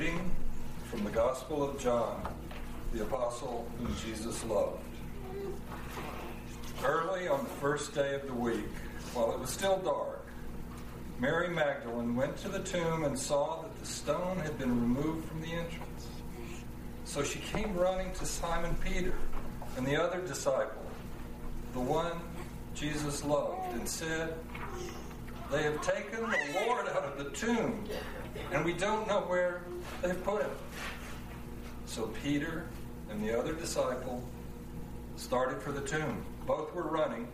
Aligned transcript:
reading 0.00 0.30
from 0.84 1.04
the 1.04 1.10
Gospel 1.10 1.62
of 1.62 1.78
John, 1.78 2.26
the 2.94 3.02
apostle 3.02 3.70
whom 3.78 3.94
Jesus 4.02 4.42
loved. 4.44 4.82
Early 6.82 7.28
on 7.28 7.44
the 7.44 7.50
first 7.60 7.94
day 7.94 8.14
of 8.14 8.26
the 8.26 8.32
week, 8.32 8.64
while 9.12 9.30
it 9.34 9.38
was 9.38 9.50
still 9.50 9.76
dark, 9.80 10.24
Mary 11.18 11.48
Magdalene 11.48 12.16
went 12.16 12.34
to 12.38 12.48
the 12.48 12.60
tomb 12.60 13.04
and 13.04 13.18
saw 13.18 13.60
that 13.60 13.78
the 13.78 13.84
stone 13.84 14.38
had 14.38 14.58
been 14.58 14.70
removed 14.70 15.28
from 15.28 15.42
the 15.42 15.52
entrance. 15.52 16.08
So 17.04 17.22
she 17.22 17.40
came 17.40 17.76
running 17.76 18.10
to 18.14 18.24
Simon 18.24 18.74
Peter 18.76 19.12
and 19.76 19.86
the 19.86 20.02
other 20.02 20.22
disciple, 20.22 20.82
the 21.74 21.80
one 21.80 22.16
Jesus 22.74 23.22
loved, 23.22 23.74
and 23.74 23.86
said, 23.86 24.32
They 25.50 25.62
have 25.62 25.82
taken 25.82 26.22
the 26.22 26.64
Lord 26.64 26.88
out 26.88 27.04
of 27.04 27.18
the 27.18 27.28
tomb, 27.36 27.84
and 28.52 28.64
we 28.64 28.72
don't 28.72 29.06
know 29.06 29.20
where 29.20 29.62
they've 30.02 30.22
put 30.24 30.42
him. 30.42 30.50
So 31.86 32.08
Peter 32.22 32.66
and 33.10 33.22
the 33.22 33.38
other 33.38 33.52
disciple 33.52 34.22
started 35.16 35.60
for 35.60 35.72
the 35.72 35.80
tomb. 35.80 36.24
Both 36.46 36.74
were 36.74 36.88
running, 36.88 37.28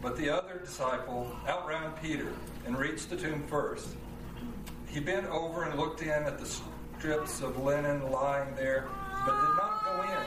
but 0.00 0.16
the 0.16 0.28
other 0.30 0.58
disciple 0.58 1.34
outran 1.48 1.92
Peter 2.02 2.32
and 2.66 2.76
reached 2.76 3.10
the 3.10 3.16
tomb 3.16 3.44
first. 3.48 3.88
He 4.86 5.00
bent 5.00 5.26
over 5.28 5.64
and 5.64 5.78
looked 5.78 6.02
in 6.02 6.10
at 6.10 6.38
the 6.38 6.46
strips 6.98 7.40
of 7.40 7.62
linen 7.62 8.10
lying 8.10 8.54
there, 8.54 8.88
but 9.24 9.40
did 9.40 9.56
not 9.56 9.84
go 9.84 10.02
in. 10.02 10.26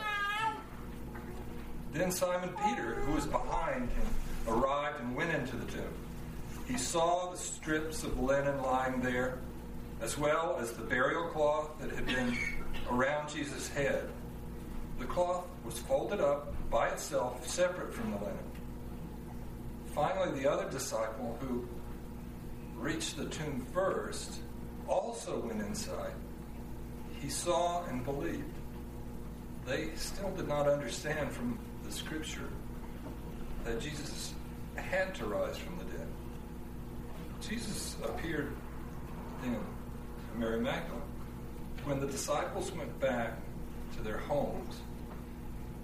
Then 1.94 2.12
Simon 2.12 2.50
Peter, 2.66 2.96
who 2.96 3.14
was 3.14 3.26
behind 3.26 3.90
him, 3.90 4.08
arrived 4.48 5.00
and 5.00 5.16
went 5.16 5.32
into 5.32 5.56
the 5.56 5.72
tomb. 5.72 5.94
He 6.68 6.78
saw 6.78 7.32
the 7.32 7.38
strips 7.38 8.04
of 8.04 8.20
linen 8.20 8.62
lying 8.62 9.02
there, 9.02 9.38
as 10.02 10.18
well 10.18 10.58
as 10.60 10.72
the 10.74 10.84
burial 10.84 11.28
cloth 11.30 11.70
that 11.80 11.92
had 11.92 12.06
been 12.06 12.38
around 12.92 13.30
Jesus' 13.30 13.68
head. 13.70 14.10
The 15.00 15.06
cloth 15.06 15.46
was 15.64 15.80
folded 15.80 16.22
up 16.22 16.54
by 16.70 16.90
itself, 16.90 17.48
separate 17.48 17.94
from 17.94 18.12
the 18.12 18.18
linen. 18.18 18.38
Finally, 19.94 20.40
the 20.40 20.52
other 20.52 20.70
disciple 20.70 21.38
who 21.40 21.68
reached 22.78 23.18
the 23.18 23.26
tomb 23.26 23.66
first 23.74 24.40
also 24.88 25.40
went 25.40 25.62
inside. 25.62 26.14
He 27.22 27.30
saw 27.30 27.86
and 27.86 28.04
believed. 28.04 28.44
They 29.66 29.90
still 29.96 30.32
did 30.32 30.48
not 30.48 30.68
understand 30.68 31.32
from 31.32 31.58
the 31.84 31.92
scripture 31.92 32.50
that 33.64 33.80
Jesus 33.80 34.34
had 34.76 35.16
to 35.16 35.26
rise 35.26 35.58
from 35.58 35.78
the 35.78 35.86
dead. 35.86 36.08
Jesus 37.42 37.96
appeared 38.04 38.56
then 39.42 39.60
Mary 40.38 40.60
Magdalene. 40.60 41.02
When 41.86 42.00
the 42.00 42.08
disciples 42.08 42.72
went 42.72 43.00
back 43.00 43.34
to 43.96 44.04
their 44.04 44.18
homes, 44.18 44.82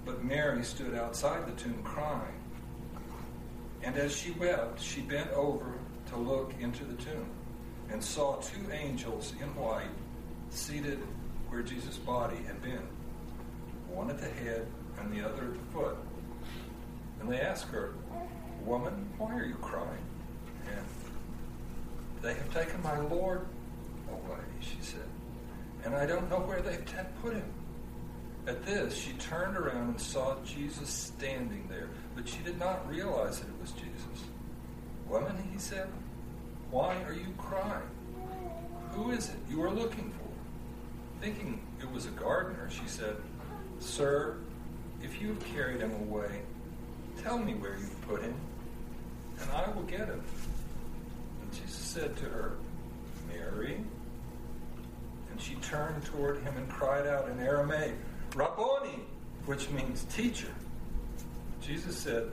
but 0.06 0.24
Mary 0.24 0.64
stood 0.64 0.96
outside 0.96 1.46
the 1.48 1.62
tomb 1.62 1.82
crying. 1.84 2.34
And 3.84 3.96
as 3.98 4.16
she 4.16 4.32
wept, 4.32 4.82
she 4.82 5.02
bent 5.02 5.32
over 5.32 5.74
to 6.10 6.18
look 6.18 6.54
into 6.60 6.84
the 6.86 6.96
tomb 7.02 7.30
and 7.90 8.04
saw 8.04 8.36
two 8.38 8.72
angels 8.72 9.34
in 9.42 9.48
white 9.56 9.88
seated 10.50 11.00
where 11.50 11.62
Jesus' 11.62 11.98
body 11.98 12.38
had 12.48 12.62
been, 12.62 12.88
one 13.90 14.10
at 14.10 14.20
the 14.20 14.30
head 14.30 14.68
and 15.00 15.12
the 15.12 15.28
other 15.28 15.46
at 15.46 15.54
the 15.54 15.74
foot. 15.74 15.98
And 17.20 17.32
they 17.32 17.40
asked 17.40 17.68
her, 17.68 17.94
Woman, 18.66 19.10
why 19.18 19.34
are 19.34 19.46
you 19.46 19.56
crying? 19.56 20.06
And 20.68 20.86
they 22.22 22.34
have 22.34 22.54
taken 22.54 22.82
my 22.84 23.00
Lord 23.00 23.46
away, 24.12 24.40
she 24.60 24.78
said, 24.82 25.08
and 25.84 25.96
I 25.96 26.06
don't 26.06 26.30
know 26.30 26.40
where 26.40 26.62
they've 26.62 26.86
put 27.22 27.34
him. 27.34 27.54
At 28.48 28.66
this, 28.66 28.96
she 28.96 29.14
turned 29.14 29.56
around 29.56 29.90
and 29.90 30.02
saw 30.02 30.36
Jesus 30.44 30.90
standing 30.90 31.68
there, 31.70 31.90
but 32.16 32.28
she 32.28 32.40
did 32.44 32.60
not 32.60 32.88
realize 32.90 33.40
that 33.40 33.48
it 33.48 33.62
was 33.62 33.72
Jesus. 33.72 34.26
Woman, 35.08 35.36
he 35.52 35.60
said, 35.60 35.88
why 36.72 36.96
are 37.04 37.14
you 37.14 37.34
crying? 37.38 37.90
Who 38.94 39.12
is 39.12 39.30
it 39.30 39.36
you 39.50 39.62
are 39.64 39.72
looking 39.72 40.12
for? 40.12 41.24
Thinking 41.24 41.62
it 41.82 41.92
was 41.92 42.06
a 42.06 42.12
gardener, 42.12 42.70
she 42.70 42.88
said, 42.88 43.18
Sir, 43.80 44.38
if 45.04 45.22
you 45.22 45.30
have 45.30 45.46
carried 45.54 45.82
him 45.82 45.92
away, 45.94 46.42
tell 47.22 47.38
me 47.38 47.54
where 47.56 47.78
you've 47.78 48.02
put 48.08 48.22
him, 48.22 48.36
and 49.40 49.52
I 49.52 49.70
will 49.72 49.84
get 49.84 50.08
him. 50.08 50.24
And 51.42 51.52
Jesus 51.52 51.76
said 51.76 52.16
to 52.18 52.26
her, 52.26 52.58
Mary. 53.28 53.84
She 55.42 55.56
turned 55.56 56.06
toward 56.06 56.44
him 56.44 56.56
and 56.56 56.70
cried 56.70 57.08
out 57.08 57.28
in 57.30 57.40
Aramaic, 57.40 57.96
Rabboni, 58.36 59.00
which 59.46 59.70
means 59.72 60.04
teacher. 60.06 60.54
Jesus 61.62 61.98
said, 61.98 62.30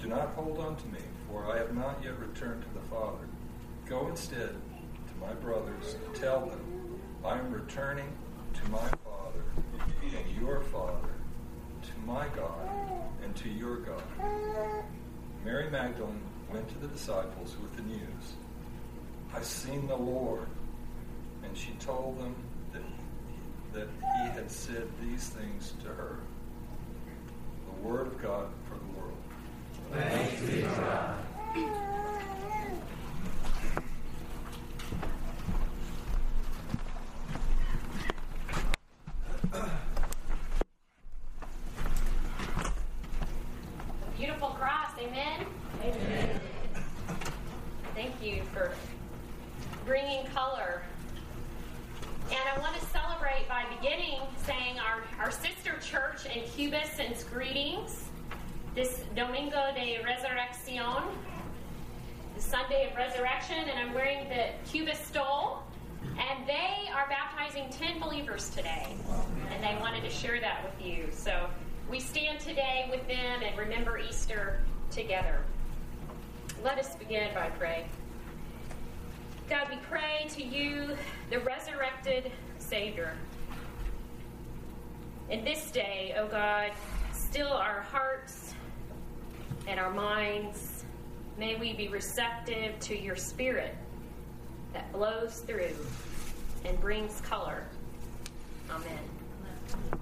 Do 0.00 0.08
not 0.08 0.30
hold 0.30 0.58
on 0.58 0.74
to 0.76 0.86
me, 0.88 0.98
for 1.28 1.50
I 1.50 1.58
have 1.58 1.74
not 1.74 2.02
yet 2.02 2.18
returned 2.18 2.62
to 2.62 2.68
the 2.74 2.86
Father. 2.94 3.28
Go 3.86 4.08
instead 4.08 4.50
to 4.50 5.26
my 5.26 5.32
brothers 5.34 5.96
and 6.04 6.14
tell 6.16 6.46
them, 6.46 7.00
I 7.24 7.38
am 7.38 7.52
returning 7.52 8.10
to 8.54 8.70
my 8.70 8.88
Father 9.04 9.44
and 10.02 10.40
your 10.40 10.60
Father, 10.60 11.14
to 11.82 12.06
my 12.06 12.26
God 12.34 12.68
and 13.22 13.34
to 13.36 13.48
your 13.48 13.76
God. 13.78 14.02
Mary 15.44 15.70
Magdalene 15.70 16.20
went 16.52 16.68
to 16.68 16.78
the 16.78 16.88
disciples 16.88 17.56
with 17.60 17.76
the 17.76 17.82
news. 17.82 18.34
I've 19.34 19.44
seen 19.44 19.86
the 19.86 19.96
Lord. 19.96 20.48
And 21.44 21.56
she 21.56 21.72
told 21.80 22.18
them 22.18 22.34
that 22.72 22.82
that 23.74 23.88
he 24.00 24.30
had 24.30 24.50
said 24.50 24.86
these 25.02 25.28
things 25.28 25.74
to 25.82 25.88
her. 25.88 26.20
The 27.66 27.88
word 27.88 28.06
of 28.06 28.22
God 28.22 28.46
for 28.68 28.76
the 28.76 28.84
world. 28.98 29.18
Thanks 29.92 30.40
be 30.42 30.62
to 30.62 30.68
God. 30.68 31.16
Beautiful 44.16 44.50
cross, 44.50 44.92
amen? 44.98 45.46
Amen. 45.82 46.40
Thank 47.94 48.22
you 48.22 48.42
for 48.52 48.72
bringing 49.84 50.24
color 50.26 50.82
and 52.30 52.40
I 52.52 52.58
want 52.58 52.74
to 52.74 52.84
celebrate 52.86 53.48
by 53.48 53.64
beginning 53.80 54.20
saying 54.46 54.78
our, 54.78 55.02
our 55.22 55.30
sister 55.30 55.74
church 55.80 56.26
in 56.26 56.42
Cuba 56.50 56.80
sends 56.94 57.22
greetings 57.24 58.04
this 58.74 59.02
Domingo 59.14 59.72
de 59.74 60.00
Resurrección, 60.02 61.04
the 62.34 62.42
Sunday 62.42 62.90
of 62.90 62.96
Resurrection, 62.96 63.68
and 63.68 63.78
I'm 63.78 63.94
wearing 63.94 64.28
the 64.28 64.46
Cuba 64.68 64.96
stole. 64.96 65.62
And 66.02 66.46
they 66.46 66.90
are 66.92 67.08
baptizing 67.08 67.70
10 67.70 68.00
believers 68.00 68.50
today. 68.50 68.96
And 69.50 69.62
they 69.62 69.80
wanted 69.80 70.02
to 70.02 70.10
share 70.10 70.40
that 70.40 70.64
with 70.64 70.84
you. 70.84 71.08
So 71.12 71.48
we 71.90 72.00
stand 72.00 72.40
today 72.40 72.88
with 72.90 73.06
them 73.06 73.42
and 73.42 73.56
remember 73.56 73.98
Easter 73.98 74.60
together. 74.94 75.40
Let 76.62 76.78
us 76.78 76.94
begin 76.96 77.34
by 77.34 77.48
praying. 77.50 77.88
God, 79.50 79.68
we 79.68 79.76
pray 79.88 80.26
to 80.30 80.42
you, 80.42 80.96
the 81.30 81.40
resurrected 81.40 82.30
Savior. 82.58 83.16
In 85.28 85.44
this 85.44 85.70
day, 85.70 86.14
O 86.16 86.22
oh 86.22 86.28
God, 86.28 86.70
still 87.12 87.52
our 87.52 87.80
hearts 87.80 88.54
and 89.66 89.80
our 89.80 89.90
minds. 89.90 90.84
May 91.36 91.56
we 91.56 91.72
be 91.72 91.88
receptive 91.88 92.78
to 92.80 92.98
your 92.98 93.16
Spirit 93.16 93.74
that 94.72 94.92
blows 94.92 95.40
through 95.40 95.74
and 96.64 96.80
brings 96.80 97.20
color. 97.20 97.64
Amen. 98.70 100.00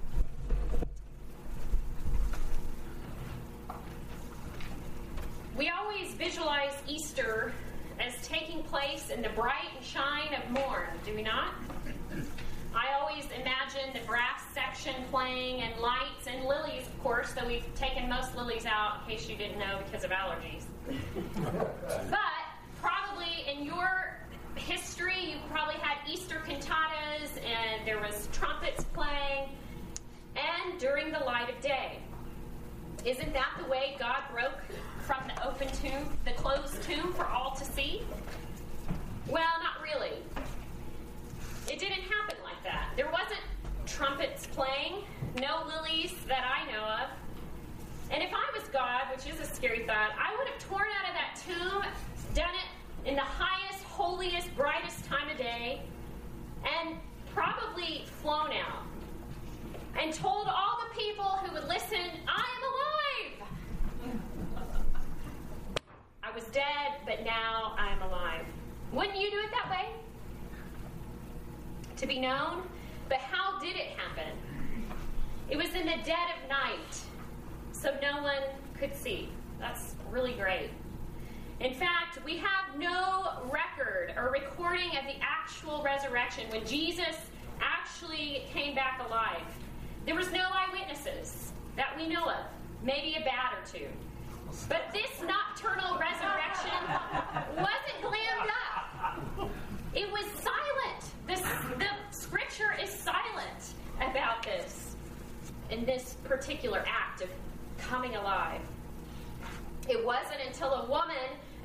We 5.57 5.69
always 5.69 6.15
visualize 6.15 6.73
Easter 6.89 7.53
as 8.01 8.15
taking 8.27 8.63
place 8.65 9.11
in 9.11 9.21
the 9.21 9.29
bright 9.31 9.69
and 9.77 9.85
shine 9.85 10.35
of 10.35 10.51
morn, 10.51 10.89
do 11.05 11.15
we 11.15 11.23
not? 11.23 11.55
I 12.75 12.99
always 12.99 13.27
imagine 13.39 13.93
the 13.93 14.07
brass 14.07 14.43
section 14.55 14.95
playing 15.11 15.61
and 15.61 15.79
lights 15.79 16.27
and 16.27 16.47
lilies, 16.47 16.87
of 16.87 17.03
course, 17.03 17.33
though 17.33 17.47
we've 17.47 17.67
taken 17.75 18.09
most 18.09 18.35
lilies 18.35 18.65
out 18.65 19.03
in 19.03 19.15
case 19.15 19.29
you 19.29 19.37
didn't 19.37 19.59
know 19.59 19.81
because 19.85 20.05
of 20.05 20.11
allergies. 20.11 20.63
but 22.11 22.19
probably 22.81 23.45
in 23.47 23.67
your 23.67 24.17
history, 24.55 25.33
you 25.33 25.37
probably 25.51 25.75
had 25.75 25.99
Easter 26.11 26.41
cantatas 26.49 27.29
and 27.45 27.87
there 27.87 28.01
was 28.01 28.27
trumpets 28.33 28.85
playing 28.95 29.51
and 30.35 30.81
during 30.81 31.13
the 31.13 31.19
light 31.21 31.51
of 31.51 31.61
day. 31.61 31.99
Isn't 33.05 33.33
that 33.35 33.51
the 33.59 33.69
way 33.69 33.97
God 33.99 34.23
broke 34.33 34.62
open 35.63 35.77
tomb, 35.77 36.19
the 36.25 36.33
closed 36.33 36.83
tomb 36.83 37.13
for 37.13 37.27
all 37.27 37.55
to 37.55 37.65
see? 37.65 38.03
Well, 39.29 39.45
not 39.61 39.83
really. 39.83 40.17
It 41.71 41.79
didn't 41.79 42.03
happen 42.03 42.37
like 42.43 42.63
that. 42.65 42.91
There 42.97 43.11
wasn't 43.11 43.41
trumpets 43.87 44.47
playing, 44.47 45.05
no 45.41 45.65
lilies 45.67 46.15
that 46.27 46.45
I 46.45 46.71
know 46.71 46.83
of. 46.83 47.11
And 48.11 48.23
if 48.23 48.31
I 48.33 48.59
was 48.59 48.69
God, 48.71 49.03
which 49.15 49.33
is 49.33 49.41
a 49.41 49.55
scary 49.55 49.87
thought, 49.87 50.11
I 50.19 50.37
would 50.37 50.49
have 50.49 50.59
torn 50.59 50.87
out 51.01 51.09
of 51.09 51.15
that 51.15 51.41
tomb, 51.47 51.83
done 52.35 52.55
it 52.55 53.09
in 53.09 53.15
the 53.15 53.23
highest, 53.23 53.85
holiest, 53.85 54.55
brightest 54.57 55.05
time 55.05 55.29
of 55.31 55.39
day, 55.39 55.83
and 56.65 56.97
probably 57.35 58.05
flown 58.21 58.51
out 58.53 58.83
and 60.01 60.13
told 60.13 60.47
all 60.47 60.79
the 60.89 61.01
people 61.01 61.25
who 61.25 61.53
would 61.55 61.69
listen, 61.69 61.99
I 62.27 62.45
am 62.57 62.63
alone. 62.63 62.92
I 66.33 66.35
was 66.35 66.45
dead, 66.45 66.93
but 67.05 67.25
now 67.27 67.75
I 67.77 67.93
am 67.93 68.01
alive. 68.01 68.47
Wouldn't 68.91 69.19
you 69.19 69.31
do 69.31 69.37
it 69.37 69.51
that 69.51 69.71
way? 69.71 69.91
To 71.97 72.07
be 72.07 72.19
known? 72.19 72.63
But 73.11 73.19
how 73.19 73.59
did 73.61 73.77
it 73.77 73.89
happen? 73.99 74.33
It 75.51 75.59
was 75.59 75.75
in 75.75 75.85
the 75.85 75.99
dead 76.07 76.29
of 76.33 76.49
night, 76.49 77.01
so 77.73 77.95
no 78.01 78.23
one 78.23 78.43
could 78.79 78.97
see. 78.97 79.29
That's 79.59 79.95
really 80.11 80.33
great. 80.33 80.71
In 81.61 81.75
fact, 81.75 82.25
we 82.25 82.39
have 82.39 82.79
no 82.79 83.43
record 83.51 84.15
or 84.17 84.31
recording 84.31 84.97
of 84.97 85.05
the 85.05 85.17
actual 85.21 85.83
resurrection 85.83 86.45
when 86.49 86.65
Jesus 86.65 87.17
actually 87.61 88.45
came 88.51 88.75
back 88.75 89.03
alive. 89.07 89.45
There 90.07 90.15
was 90.15 90.33
no 90.33 90.49
eyewitnesses 90.51 91.53
that 91.77 91.95
we 91.95 92.09
know 92.09 92.25
of, 92.25 92.47
maybe 92.83 93.17
a 93.21 93.21
bat 93.21 93.53
or 93.53 93.79
two. 93.79 93.87
But 94.69 94.83
this 94.93 95.11
nocturnal 95.23 95.99
resurrection 95.99 96.79
wasn't 97.57 97.99
glammed 98.03 98.51
up. 98.77 99.51
It 99.95 100.11
was 100.13 100.25
silent. 100.33 101.13
The 101.27 101.89
scripture 102.11 102.75
is 102.81 102.91
silent 102.91 103.75
about 103.97 104.43
this 104.43 104.97
in 105.71 105.85
this 105.87 106.17
particular 106.25 106.85
act 106.87 107.23
of 107.23 107.31
coming 107.79 108.17
alive. 108.17 108.61
It 109.89 110.05
wasn't 110.05 110.41
until 110.47 110.75
a 110.75 110.89
woman, 110.89 111.17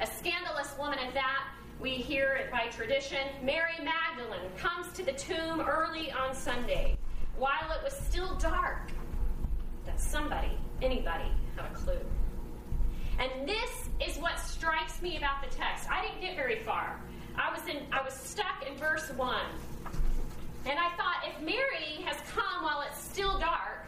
a 0.01 0.07
scandalous 0.07 0.73
woman 0.79 0.97
at 0.99 1.13
that, 1.13 1.43
we 1.79 1.91
hear 1.91 2.33
it 2.35 2.51
by 2.51 2.67
tradition, 2.67 3.27
Mary 3.43 3.75
Magdalene 3.83 4.49
comes 4.57 4.91
to 4.93 5.03
the 5.03 5.11
tomb 5.11 5.61
early 5.61 6.11
on 6.11 6.33
Sunday 6.33 6.97
while 7.37 7.71
it 7.71 7.83
was 7.83 7.93
still 7.93 8.35
dark 8.35 8.91
that 9.85 9.99
somebody, 9.99 10.57
anybody, 10.81 11.31
had 11.55 11.65
a 11.65 11.75
clue. 11.75 11.99
And 13.19 13.47
this 13.47 13.89
is 14.05 14.17
what 14.17 14.39
strikes 14.39 15.01
me 15.01 15.17
about 15.17 15.41
the 15.41 15.55
text. 15.55 15.89
I 15.89 16.01
didn't 16.05 16.21
get 16.21 16.35
very 16.35 16.59
far. 16.59 16.99
I 17.35 17.51
was 17.51 17.67
in 17.67 17.77
I 17.91 18.03
was 18.03 18.13
stuck 18.13 18.65
in 18.67 18.75
verse 18.77 19.09
1. 19.11 19.39
And 20.65 20.77
I 20.77 20.89
thought 20.97 21.23
if 21.25 21.39
Mary 21.41 22.03
has 22.05 22.17
come 22.31 22.63
while 22.63 22.81
it's 22.81 23.01
still 23.01 23.39
dark, 23.39 23.85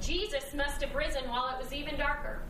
Jesus 0.00 0.54
must 0.54 0.80
have 0.82 0.94
risen 0.94 1.28
while 1.28 1.48
it 1.48 1.62
was 1.62 1.72
even 1.72 1.96
darker. 1.96 2.40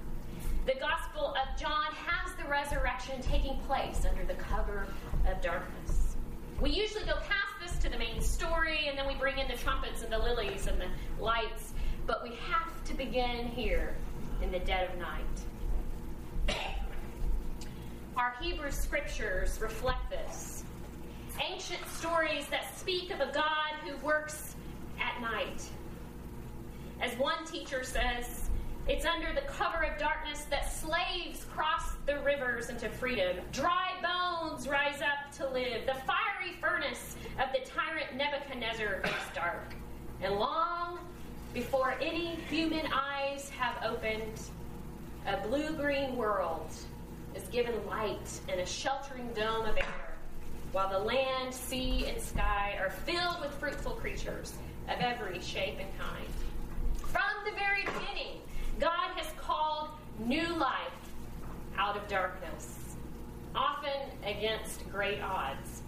The 0.66 0.74
Gospel 0.74 1.34
of 1.34 1.58
John 1.58 1.92
has 1.92 2.34
the 2.36 2.48
resurrection 2.48 3.20
taking 3.20 3.58
place 3.60 4.06
under 4.08 4.24
the 4.24 4.34
cover 4.34 4.86
of 5.28 5.40
darkness. 5.40 6.16
We 6.60 6.70
usually 6.70 7.04
go 7.04 7.16
past 7.16 7.54
this 7.60 7.76
to 7.82 7.88
the 7.88 7.98
main 7.98 8.20
story 8.20 8.86
and 8.88 8.96
then 8.96 9.08
we 9.08 9.14
bring 9.14 9.38
in 9.38 9.48
the 9.48 9.56
trumpets 9.56 10.02
and 10.02 10.12
the 10.12 10.18
lilies 10.18 10.68
and 10.68 10.80
the 10.80 10.86
lights, 11.20 11.72
but 12.06 12.22
we 12.22 12.36
have 12.50 12.84
to 12.84 12.94
begin 12.94 13.48
here 13.48 13.94
in 14.42 14.52
the 14.52 14.60
dead 14.60 14.90
of 14.90 14.98
night. 14.98 15.24
Our 18.16 18.34
Hebrew 18.40 18.70
scriptures 18.70 19.58
reflect 19.60 20.10
this. 20.10 20.64
Ancient 21.42 21.80
stories 21.88 22.46
that 22.50 22.78
speak 22.78 23.10
of 23.10 23.20
a 23.20 23.32
God 23.32 23.74
who 23.84 23.96
works 24.04 24.54
at 25.00 25.20
night. 25.20 25.62
As 27.00 27.12
one 27.18 27.44
teacher 27.46 27.82
says, 27.82 28.50
it's 28.88 29.06
under 29.06 29.32
the 29.32 29.42
cover 29.42 29.84
of 29.84 29.98
darkness 29.98 30.44
that 30.50 30.72
slaves 30.72 31.44
cross 31.54 31.92
the 32.04 32.18
rivers 32.20 32.68
into 32.68 32.88
freedom. 32.88 33.36
Dry 33.52 33.90
bones 34.02 34.66
rise 34.66 35.00
up 35.00 35.32
to 35.36 35.48
live. 35.48 35.86
The 35.86 35.94
fiery 35.94 36.56
furnace 36.60 37.16
of 37.40 37.52
the 37.52 37.60
tyrant 37.68 38.16
Nebuchadnezzar 38.16 39.02
is 39.04 39.34
dark. 39.34 39.74
And 40.20 40.34
long 40.34 40.98
before 41.54 41.94
any 42.00 42.36
human 42.50 42.86
eyes 42.92 43.50
have 43.50 43.76
opened, 43.84 44.40
a 45.26 45.36
blue 45.46 45.72
green 45.74 46.16
world 46.16 46.68
is 47.34 47.42
given 47.44 47.74
light 47.86 48.40
and 48.48 48.60
a 48.60 48.66
sheltering 48.66 49.28
dome 49.34 49.66
of 49.66 49.76
air, 49.76 50.14
while 50.72 50.88
the 50.88 50.98
land, 50.98 51.54
sea, 51.54 52.06
and 52.06 52.20
sky 52.20 52.76
are 52.80 52.90
filled 52.90 53.40
with 53.40 53.52
fruitful 53.54 53.92
creatures 53.92 54.54
of 54.88 55.00
every 55.00 55.40
shape 55.40 55.78
and 55.78 55.88
kind. 55.98 56.26
From 56.96 57.22
the 57.44 57.52
very 57.52 57.82
beginning, 57.84 58.40
God 58.80 59.10
has 59.16 59.32
called 59.38 59.90
new 60.18 60.48
life 60.56 60.92
out 61.78 61.96
of 61.96 62.06
darkness, 62.08 62.78
often 63.54 64.00
against 64.24 64.90
great 64.90 65.20
odds. 65.22 65.82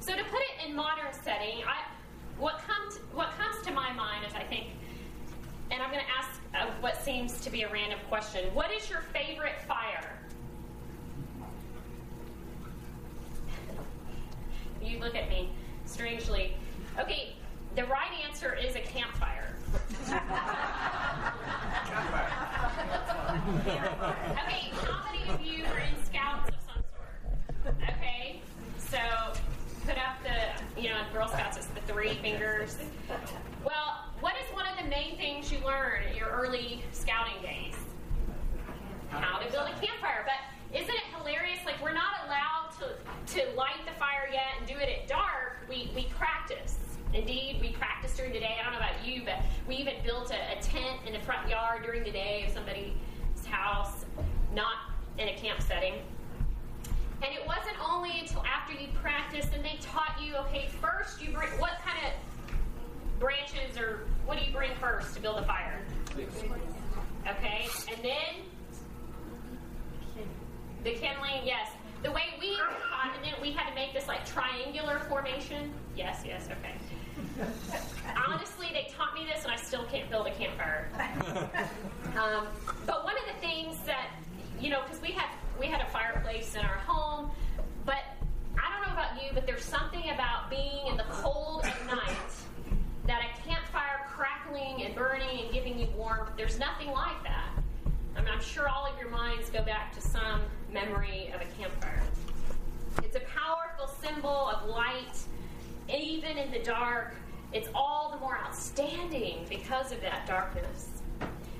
So, 0.00 0.16
to 0.16 0.24
put 0.24 0.40
it 0.40 0.68
in 0.68 0.74
modern 0.74 1.12
setting, 1.12 1.62
I, 1.66 1.84
what 2.38 2.58
comes 2.66 2.96
what 3.12 3.30
comes 3.38 3.64
to 3.66 3.72
my 3.72 3.92
mind 3.92 4.24
is 4.26 4.34
I 4.34 4.44
think, 4.44 4.68
uh, 6.70 6.72
what 6.80 7.02
seems 7.02 7.40
to 7.40 7.50
be 7.50 7.62
a 7.62 7.72
random 7.72 7.98
question: 8.08 8.44
What 8.54 8.70
is 8.70 8.88
your 8.88 9.00
favorite 9.12 9.60
fire? 9.66 10.16
you 14.82 14.98
look 14.98 15.14
at 15.14 15.28
me 15.28 15.50
strangely. 15.84 16.56
Okay, 16.98 17.34
the 17.76 17.84
right 17.84 18.10
answer 18.26 18.54
is 18.54 18.74
a 18.76 18.80
campfire. 18.80 19.54
okay, 20.08 20.16
how 24.72 25.04
many 25.04 25.28
of 25.28 25.40
you 25.40 25.64
are 25.66 25.78
in 25.78 26.04
scouts 26.04 26.48
of 26.48 26.54
some 26.66 26.82
sort? 26.94 27.76
Okay, 27.88 28.40
so 28.78 28.98
put 29.86 29.98
up 29.98 30.16
the, 30.24 30.80
you 30.80 30.88
know, 30.88 30.96
Girl 31.12 31.28
Scouts, 31.28 31.58
it's 31.58 31.66
the 31.66 31.80
three 31.92 32.14
fingers. 32.14 32.78
Well, 33.64 34.06
what 34.20 34.34
is 34.42 34.54
one 34.54 34.66
of 34.66 34.76
the 34.76 34.79
main 34.90 35.16
things 35.16 35.50
you 35.52 35.58
learn 35.64 36.02
in 36.10 36.16
your 36.16 36.28
early 36.28 36.82
scouting 36.92 37.40
days? 37.40 37.76
How 39.10 39.38
to 39.38 39.50
build 39.50 39.68
a 39.68 39.86
campfire. 39.86 40.26
But 40.26 40.76
isn't 40.76 40.90
it 40.90 41.04
hilarious? 41.16 41.60
Like, 41.64 41.80
we're 41.82 41.94
not 41.94 42.26
allowed 42.26 42.70
to, 42.78 43.38
to 43.38 43.56
light 43.56 43.86
the 43.86 43.92
fire 43.98 44.28
yet 44.30 44.58
and 44.58 44.66
do 44.66 44.74
it 44.74 44.88
at 44.88 45.08
dark. 45.08 45.64
We, 45.68 45.90
we 45.94 46.06
practice. 46.18 46.76
Indeed, 47.14 47.58
we 47.60 47.70
practice 47.70 48.16
during 48.16 48.32
the 48.32 48.40
day. 48.40 48.56
I 48.60 48.64
don't 48.64 48.72
know 48.72 48.78
about 48.78 49.06
you, 49.06 49.22
but 49.24 49.36
we 49.66 49.76
even 49.76 49.94
built 50.04 50.32
a, 50.32 50.58
a 50.58 50.60
tent 50.60 51.00
in 51.06 51.12
the 51.12 51.20
front 51.20 51.48
yard 51.48 51.84
during 51.84 52.02
the 52.02 52.10
day 52.10 52.44
of 52.46 52.52
somebody's 52.52 52.92
house, 53.48 54.04
not 54.54 54.74
in 55.18 55.28
a 55.28 55.36
camp 55.36 55.60
setting. 55.62 55.94
And 57.22 57.34
it 57.34 57.46
wasn't 57.46 57.76
only 57.88 58.18
until 58.20 58.42
after 58.44 58.72
you 58.72 58.88
practiced 58.94 59.52
and 59.52 59.64
they 59.64 59.78
taught 59.80 60.20
you, 60.22 60.36
okay, 60.36 60.68
first 60.80 61.22
you 61.22 61.32
bring 61.32 61.50
what 61.58 61.72
kind 61.84 61.98
of 62.06 63.20
branches 63.20 63.76
or 63.76 64.06
what 64.30 64.38
do 64.38 64.44
you 64.44 64.52
bring 64.52 64.70
first 64.76 65.12
to 65.16 65.20
build 65.20 65.38
a 65.38 65.42
fire? 65.42 65.80
Okay, 66.16 67.66
and 67.90 68.04
then 68.04 68.46
the 70.84 70.92
kindling, 70.92 71.42
yes. 71.44 71.68
The 72.04 72.12
way 72.12 72.22
we 72.38 72.56
and 72.56 73.24
then 73.24 73.34
we 73.42 73.50
had 73.50 73.68
to 73.68 73.74
make 73.74 73.92
this 73.92 74.06
like 74.06 74.24
triangular 74.24 75.00
formation. 75.08 75.72
Yes, 75.96 76.22
yes, 76.24 76.46
okay. 76.46 76.74
Honestly, 78.24 78.68
they 78.72 78.88
taught 78.96 79.14
me 79.14 79.26
this, 79.26 79.42
and 79.42 79.52
I 79.52 79.56
still 79.56 79.84
can't 79.86 80.08
build 80.08 80.28
a 80.28 80.32
campfire. 80.32 80.88
Um, 82.10 82.48
but 82.86 83.04
one 83.04 83.14
of 83.16 83.22
the 83.32 83.40
things 83.40 83.78
that 83.86 84.10
you 84.60 84.68
know, 84.68 84.82
because 84.82 85.00
we 85.00 85.12
had 85.12 85.28
we 85.60 85.66
had 85.66 85.80
a 85.80 85.86
fireplace 85.90 86.54
in 86.54 86.62
our 86.62 86.78
home, 86.86 87.30
but 87.84 88.02
I 88.58 88.70
don't 88.72 88.86
know 88.86 88.92
about 88.92 89.22
you, 89.22 89.30
but 89.32 89.46
there's 89.46 89.64
something 89.64 90.10
about 90.10 90.50
being 90.50 90.86
in 90.88 90.96
the 90.96 91.04
cold 91.04 91.64
at 91.64 91.86
night 91.86 92.06
that 92.08 92.08
a 92.10 92.38
campfire 92.38 92.39
crackling 94.60 94.84
and 94.84 94.94
burning 94.94 95.40
and 95.44 95.52
giving 95.52 95.78
you 95.78 95.88
warmth. 95.96 96.30
There's 96.36 96.58
nothing 96.58 96.90
like 96.90 97.22
that. 97.24 97.50
I 98.16 98.20
mean, 98.20 98.30
I'm 98.30 98.40
sure 98.40 98.68
all 98.68 98.86
of 98.86 98.98
your 98.98 99.10
minds 99.10 99.50
go 99.50 99.62
back 99.62 99.94
to 99.94 100.00
some 100.00 100.42
memory 100.72 101.32
of 101.34 101.40
a 101.40 101.44
campfire. 101.58 102.02
It's 103.02 103.16
a 103.16 103.20
powerful 103.20 103.88
symbol 104.02 104.48
of 104.48 104.68
light, 104.68 105.16
even 105.88 106.36
in 106.36 106.50
the 106.50 106.58
dark. 106.58 107.14
It's 107.52 107.68
all 107.74 108.10
the 108.12 108.18
more 108.18 108.38
outstanding 108.38 109.46
because 109.48 109.92
of 109.92 110.00
that 110.02 110.26
darkness. 110.26 110.88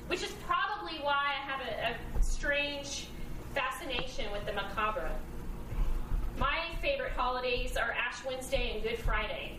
Which 0.08 0.22
is 0.22 0.32
probably 0.46 0.98
why 0.98 1.14
I 1.14 1.50
have 1.50 1.60
a, 1.60 2.20
a 2.20 2.22
strange 2.22 3.08
fascination 3.54 4.30
with 4.32 4.44
the 4.44 4.52
macabre. 4.52 5.10
My 6.38 6.58
favorite 6.82 7.12
holidays 7.12 7.76
are 7.76 7.92
Ash 7.92 8.24
Wednesday 8.26 8.72
and 8.74 8.82
Good 8.82 8.98
Friday. 8.98 9.58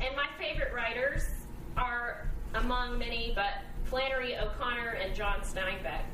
And 0.00 0.14
my 0.16 0.26
favorite 0.38 0.72
writers 0.74 1.24
are, 1.76 2.29
among 2.54 2.98
many, 2.98 3.32
but 3.34 3.62
Flannery 3.84 4.36
O'Connor 4.36 4.98
and 5.02 5.14
John 5.14 5.40
Steinbeck. 5.40 6.04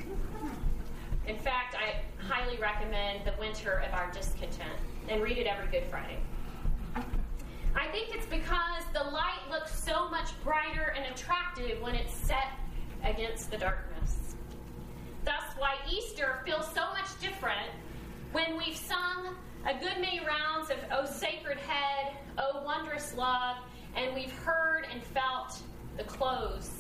In 1.26 1.37
fact, 1.37 1.75
I 1.75 2.02
highly 2.23 2.57
recommend 2.59 3.25
The 3.25 3.35
Winter 3.38 3.83
of 3.87 3.93
Our 3.95 4.11
Discontent 4.12 4.78
and 5.09 5.23
read 5.23 5.38
it 5.38 5.47
every 5.47 5.66
Good 5.71 5.88
Friday. 5.90 6.19
I 7.75 7.88
think 7.88 8.14
it's 8.14 8.26
because 8.26 8.83
the 8.95 9.05
light 9.11 9.50
looks 9.50 9.78
so 9.78 10.09
much 10.09 10.31
brighter 10.43 10.95
and 10.97 11.12
attractive 11.12 11.83
when 11.83 11.95
it's 11.95 12.14
set 12.14 12.52
against 13.05 13.50
the 13.50 13.59
darkness. 13.59 14.35
Thus, 15.25 15.43
why 15.59 15.75
Easter 15.90 16.40
feels 16.45 16.66
so 16.73 16.83
much 16.93 17.21
different 17.21 17.71
when 18.33 18.57
we've 18.57 18.76
sung 18.76 19.35
a 19.66 19.75
good 19.75 20.00
many 20.00 20.21
rounds 20.21 20.71
of 20.71 20.78
Oh 20.90 21.05
Sacred 21.05 21.59
Head, 21.59 22.14
Oh 22.38 22.62
Wondrous 22.64 23.14
Love, 23.14 23.57
and 23.97 24.14
we've 24.14 24.33
heard 24.38 24.87
and 24.93 25.02
felt 25.02 25.59
the 25.97 26.05
close 26.05 26.71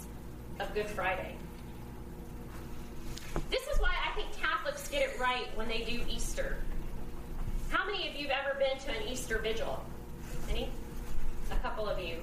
of 0.60 0.72
Good 0.74 0.88
Friday. 0.88 1.34
This 3.50 3.62
is 3.62 3.80
why 3.80 3.92
I 4.08 4.14
think 4.14 4.28
Catholics 4.36 4.88
get 4.88 5.02
it 5.02 5.20
right 5.20 5.46
when 5.56 5.68
they 5.68 5.82
do 5.82 6.02
Easter. 6.08 6.56
How 7.70 7.84
many 7.84 8.08
of 8.08 8.14
you 8.14 8.28
have 8.28 8.46
ever 8.46 8.58
been 8.58 8.78
to 8.78 8.90
an 8.90 9.08
Easter 9.08 9.38
vigil? 9.38 9.84
Any? 10.50 10.70
A 11.50 11.56
couple 11.56 11.88
of 11.88 11.98
you. 11.98 12.16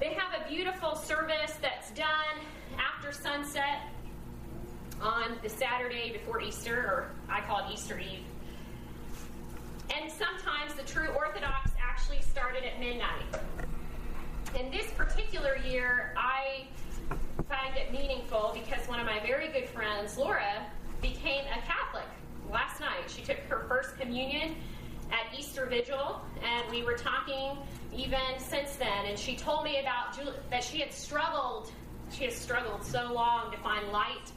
They 0.00 0.14
have 0.14 0.40
a 0.44 0.48
beautiful 0.48 0.96
service 0.96 1.54
that's 1.60 1.90
done 1.92 2.44
after 2.78 3.12
sunset 3.12 3.82
on 5.00 5.36
the 5.42 5.48
Saturday 5.48 6.12
before 6.12 6.40
Easter, 6.40 6.76
or 6.76 7.10
I 7.28 7.40
call 7.40 7.66
it 7.66 7.72
Easter 7.72 7.98
Eve. 7.98 8.24
And 9.94 10.10
sometimes 10.10 10.74
the 10.74 10.82
true 10.82 11.08
Orthodox 11.08 11.70
actually 11.80 12.22
started 12.22 12.64
at 12.64 12.80
midnight. 12.80 13.22
In 14.58 14.70
this 14.70 14.90
particular 14.90 15.56
year, 15.56 16.14
I 16.16 16.64
find 17.48 17.74
it 17.76 17.90
meaningful 17.90 18.52
because 18.52 18.86
one 18.86 19.00
of 19.00 19.06
my 19.06 19.18
very 19.20 19.48
good 19.48 19.66
friends, 19.66 20.18
Laura, 20.18 20.66
became 21.00 21.44
a 21.46 21.60
Catholic 21.62 22.06
last 22.50 22.78
night. 22.78 23.08
She 23.08 23.22
took 23.22 23.38
her 23.48 23.64
first 23.66 23.98
communion 23.98 24.56
at 25.10 25.38
Easter 25.38 25.64
Vigil, 25.64 26.20
and 26.44 26.70
we 26.70 26.82
were 26.82 26.98
talking 26.98 27.56
even 27.96 28.20
since 28.38 28.76
then. 28.76 29.06
And 29.06 29.18
she 29.18 29.36
told 29.36 29.64
me 29.64 29.80
about 29.80 30.14
Julie, 30.14 30.36
that 30.50 30.62
she 30.62 30.80
had 30.80 30.92
struggled. 30.92 31.72
She 32.10 32.24
has 32.24 32.34
struggled 32.34 32.84
so 32.84 33.10
long 33.10 33.52
to 33.52 33.58
find 33.58 33.88
light 33.88 34.30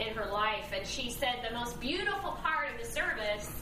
in 0.00 0.08
her 0.14 0.30
life, 0.32 0.72
and 0.76 0.84
she 0.84 1.10
said 1.10 1.46
the 1.48 1.54
most 1.56 1.80
beautiful 1.80 2.32
part 2.42 2.72
of 2.72 2.80
the 2.80 2.86
service 2.90 3.52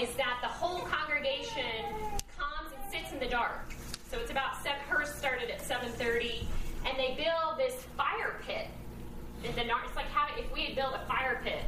is 0.00 0.12
that 0.16 0.38
the 0.40 0.48
whole 0.48 0.80
congregation 0.80 1.84
comes 2.36 2.72
and 2.72 2.92
sits 2.92 3.12
in 3.12 3.20
the 3.20 3.26
dark. 3.26 3.73
So 4.14 4.20
it's 4.20 4.30
about 4.30 4.62
seven, 4.62 4.78
hers 4.88 5.12
started 5.12 5.50
at 5.50 5.60
7:30, 5.60 6.46
and 6.86 6.96
they 6.96 7.16
build 7.16 7.58
this 7.58 7.74
fire 7.96 8.40
pit 8.46 8.68
dark. 9.42 9.82
It's 9.86 9.96
like 9.96 10.06
how 10.06 10.28
if 10.38 10.52
we 10.52 10.66
had 10.66 10.76
built 10.76 10.94
a 10.94 11.04
fire 11.06 11.40
pit 11.42 11.64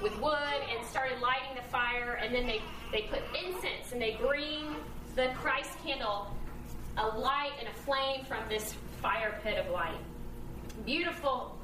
with 0.00 0.18
wood 0.18 0.62
and 0.70 0.84
started 0.86 1.20
lighting 1.20 1.54
the 1.54 1.62
fire, 1.62 2.18
and 2.22 2.34
then 2.34 2.46
they 2.46 2.62
they 2.90 3.02
put 3.02 3.20
incense 3.44 3.92
and 3.92 4.00
they 4.00 4.16
bring 4.18 4.76
the 5.14 5.28
Christ 5.34 5.72
candle 5.84 6.34
a 6.96 7.06
light 7.18 7.52
and 7.58 7.68
a 7.68 7.72
flame 7.72 8.24
from 8.24 8.48
this 8.48 8.74
fire 9.02 9.38
pit 9.42 9.58
of 9.58 9.70
light. 9.70 10.00
Beautiful 10.86 11.54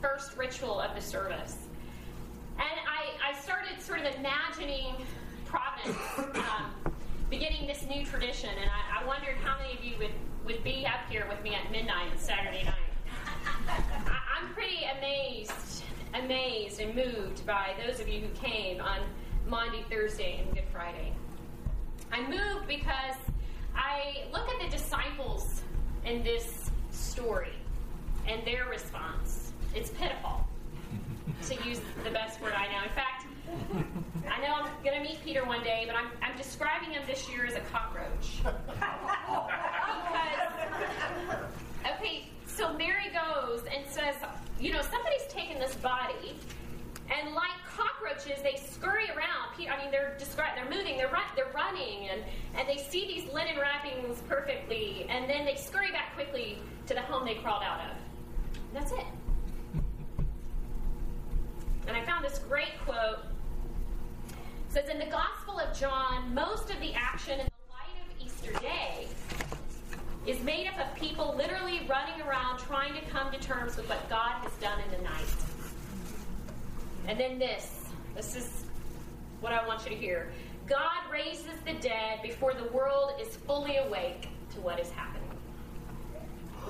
first 0.00 0.38
ritual 0.38 0.80
of 0.80 0.94
the 0.94 1.02
service. 1.02 1.58
And 2.56 2.80
I, 2.88 3.30
I 3.30 3.38
started 3.40 3.80
sort 3.80 4.00
of 4.00 4.14
imagining 4.14 4.94
Providence 5.44 5.98
um, 6.34 6.94
beginning 7.32 7.66
this 7.66 7.86
new 7.86 8.04
tradition, 8.04 8.50
and 8.60 8.68
I, 8.70 9.00
I, 9.00 9.06
wondered 9.06 9.36
how 9.42 9.56
many 9.56 9.72
of 9.72 9.82
you 9.82 9.96
would, 9.96 10.10
would 10.44 10.62
be 10.62 10.86
up 10.86 11.08
here 11.08 11.24
with 11.30 11.42
me 11.42 11.54
at 11.54 11.72
midnight 11.72 12.12
on 12.12 12.18
Saturday 12.18 12.62
night. 12.62 12.74
I, 13.66 14.18
I'm 14.38 14.52
pretty 14.52 14.80
amazed, 14.98 15.82
amazed 16.12 16.78
and 16.78 16.94
moved 16.94 17.46
by 17.46 17.70
those 17.86 18.00
of 18.00 18.08
you 18.08 18.20
who 18.20 18.28
came 18.34 18.82
on 18.82 19.00
Monday, 19.48 19.82
Thursday, 19.90 20.42
and 20.44 20.54
Good 20.54 20.68
Friday. 20.70 21.14
I'm 22.12 22.28
moved 22.28 22.68
because 22.68 23.16
I 23.74 24.24
look 24.30 24.46
at 24.50 24.70
the 24.70 24.76
disciples 24.76 25.62
in 26.04 26.22
this 26.22 26.70
story 26.90 27.54
and 28.28 28.46
their 28.46 28.68
response. 28.68 29.52
It's 29.74 29.88
pitiful, 29.88 30.46
to 31.46 31.54
use 31.66 31.80
the 32.04 32.10
best 32.10 32.42
word 32.42 32.52
I 32.52 32.66
know. 32.66 32.82
In 32.82 32.94
fact, 32.94 33.21
I 34.30 34.40
know 34.40 34.54
I'm 34.54 34.70
going 34.84 34.96
to 34.96 35.08
meet 35.08 35.22
Peter 35.24 35.44
one 35.44 35.62
day, 35.62 35.84
but 35.86 35.96
I'm, 35.96 36.08
I'm 36.22 36.36
describing 36.36 36.90
him 36.90 37.02
this 37.06 37.28
year 37.28 37.46
as 37.46 37.54
a 37.54 37.60
cockroach. 37.60 38.42
because, 38.42 38.62
okay, 41.96 42.28
so 42.46 42.72
Mary 42.74 43.10
goes 43.12 43.62
and 43.74 43.86
says, 43.88 44.14
you 44.60 44.72
know, 44.72 44.82
somebody's 44.82 45.26
taken 45.28 45.58
this 45.58 45.74
body, 45.76 46.36
and 47.10 47.34
like 47.34 47.50
cockroaches, 47.76 48.42
they 48.42 48.56
scurry 48.56 49.08
around. 49.10 49.50
I 49.58 49.82
mean, 49.82 49.90
they're 49.90 50.16
described, 50.18 50.56
they're 50.56 50.70
moving, 50.70 50.96
they're 50.96 51.08
run, 51.10 51.24
they're 51.36 51.52
running, 51.54 52.08
and 52.08 52.22
and 52.56 52.68
they 52.68 52.78
see 52.78 53.06
these 53.06 53.32
linen 53.32 53.58
wrappings 53.58 54.20
perfectly, 54.28 55.06
and 55.08 55.28
then 55.28 55.44
they 55.44 55.54
scurry 55.56 55.90
back 55.92 56.14
quickly 56.14 56.58
to 56.86 56.94
the 56.94 57.02
home 57.02 57.24
they 57.24 57.34
crawled 57.34 57.62
out 57.62 57.80
of. 57.80 57.96
And 58.74 58.82
that's 58.82 58.92
it. 58.92 59.04
And 61.86 61.96
I 61.96 62.04
found 62.04 62.24
this 62.24 62.38
great 62.38 62.78
quote. 62.84 63.18
It 64.28 64.34
says 64.72 64.88
in 64.88 64.98
the 64.98 65.04
Gospel 65.04 65.60
of 65.60 65.78
John, 65.78 66.32
most 66.32 66.70
of 66.70 66.80
the 66.80 66.94
action 66.94 67.38
in 67.38 67.44
the 67.44 67.68
light 67.68 67.92
of 68.08 68.26
Easter 68.26 68.58
Day 68.58 69.06
is 70.26 70.42
made 70.44 70.66
up 70.66 70.78
of 70.78 70.98
people 70.98 71.34
literally 71.36 71.86
running 71.90 72.22
around 72.22 72.58
trying 72.58 72.94
to 72.94 73.02
come 73.10 73.30
to 73.32 73.38
terms 73.38 73.76
with 73.76 73.86
what 73.86 74.08
God 74.08 74.32
has 74.42 74.52
done 74.62 74.80
in 74.80 74.90
the 74.96 75.04
night. 75.04 75.26
And 77.06 77.20
then 77.20 77.38
this. 77.38 77.84
This 78.16 78.34
is 78.34 78.64
what 79.42 79.52
I 79.52 79.66
want 79.66 79.84
you 79.84 79.90
to 79.90 79.96
hear. 79.96 80.32
God 80.66 81.02
raises 81.12 81.58
the 81.66 81.74
dead 81.74 82.22
before 82.22 82.54
the 82.54 82.68
world 82.68 83.10
is 83.20 83.36
fully 83.36 83.76
awake 83.76 84.28
to 84.54 84.60
what 84.62 84.80
is 84.80 84.90
happening. 84.92 85.28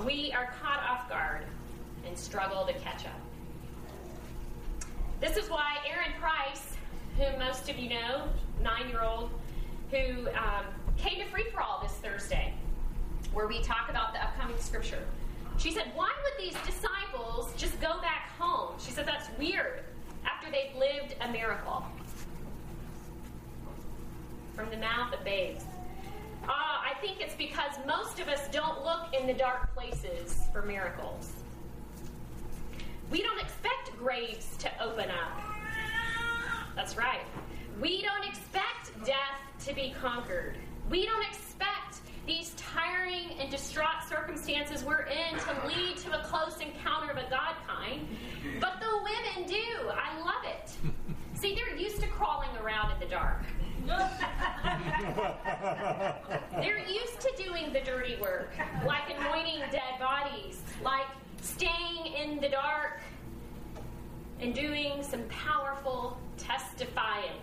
We 0.05 0.33
are 0.33 0.53
caught 0.61 0.83
off 0.89 1.07
guard 1.07 1.45
and 2.05 2.17
struggle 2.17 2.65
to 2.65 2.73
catch 2.73 3.05
up. 3.05 3.21
This 5.21 5.37
is 5.37 5.49
why 5.49 5.77
Erin 5.89 6.11
Price, 6.19 6.73
whom 7.17 7.39
most 7.39 7.69
of 7.69 7.77
you 7.77 7.89
know, 7.89 8.27
nine 8.61 8.89
year 8.89 9.01
old, 9.01 9.29
who 9.91 10.27
um, 10.29 10.65
came 10.97 11.19
to 11.19 11.29
Free 11.29 11.45
for 11.51 11.61
All 11.61 11.79
this 11.81 11.93
Thursday, 11.93 12.53
where 13.33 13.47
we 13.47 13.61
talk 13.61 13.89
about 13.89 14.13
the 14.13 14.23
upcoming 14.23 14.57
scripture. 14.59 15.03
She 15.57 15.71
said, 15.71 15.91
Why 15.93 16.11
would 16.23 16.43
these 16.43 16.59
disciples 16.63 17.53
just 17.57 17.79
go 17.79 18.01
back 18.01 18.29
home? 18.37 18.75
She 18.79 18.91
said, 18.91 19.05
That's 19.05 19.27
weird 19.37 19.83
after 20.25 20.49
they've 20.51 20.75
lived 20.77 21.15
a 21.21 21.31
miracle 21.31 21.85
from 24.55 24.69
the 24.69 24.77
mouth 24.77 25.13
of 25.13 25.23
babes. 25.23 25.63
Uh, 26.43 26.51
I 26.51 26.93
think 27.01 27.21
it's 27.21 27.35
because 27.35 27.71
most 27.87 28.19
of 28.19 28.27
us 28.27 28.47
don't 28.51 28.83
look 28.83 29.13
in 29.17 29.27
the 29.27 29.33
dark 29.33 29.73
places 29.73 30.41
for 30.51 30.61
miracles. 30.61 31.31
We 33.09 33.21
don't 33.21 33.39
expect 33.39 33.97
graves 33.97 34.57
to 34.57 34.83
open 34.83 35.09
up. 35.09 35.52
That's 36.75 36.97
right. 36.97 37.21
We 37.81 38.01
don't 38.01 38.25
expect 38.25 38.91
death 39.05 39.65
to 39.65 39.73
be 39.73 39.93
conquered. 39.99 40.57
We 40.89 41.05
don't 41.05 41.25
expect 41.25 42.01
these 42.25 42.51
tiring 42.51 43.37
and 43.39 43.49
distraught 43.51 44.07
circumstances 44.07 44.83
we're 44.83 45.03
in 45.03 45.37
to 45.39 45.67
lead 45.67 45.97
to 45.97 46.19
a 46.19 46.23
close 46.23 46.57
encounter 46.59 47.11
of 47.11 47.17
a 47.17 47.29
God 47.29 47.55
kind. 47.67 48.07
But 48.59 48.79
the 48.79 48.87
women 48.97 49.47
do. 49.49 49.89
I 49.89 50.19
love 50.19 50.43
it. 50.45 50.71
See, 51.39 51.55
they're 51.55 51.75
used 51.75 51.99
to 52.01 52.07
crawling 52.07 52.55
around 52.63 52.93
in 52.93 52.99
the 52.99 53.07
dark. 53.07 53.43
they're 56.61 56.87
used 56.87 57.19
to 57.19 57.33
doing 57.37 57.73
the 57.73 57.81
dirty 57.81 58.15
work, 58.21 58.51
like 58.85 59.09
anointing 59.09 59.59
dead 59.71 59.99
bodies, 59.99 60.61
like 60.81 61.07
staying 61.41 62.05
in 62.17 62.39
the 62.39 62.47
dark 62.47 63.01
and 64.39 64.55
doing 64.55 65.03
some 65.03 65.23
powerful 65.23 66.17
testifying. 66.37 67.39